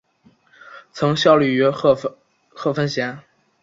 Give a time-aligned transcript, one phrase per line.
[0.91, 1.93] 曾效力于贺
[2.73, 3.19] 芬咸。